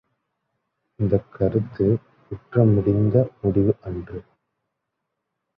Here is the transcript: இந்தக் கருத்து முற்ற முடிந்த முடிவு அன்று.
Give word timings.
இந்தக் 0.99 1.31
கருத்து 1.31 1.97
முற்ற 2.29 2.63
முடிந்த 2.63 3.29
முடிவு 3.41 3.75
அன்று. 3.81 4.23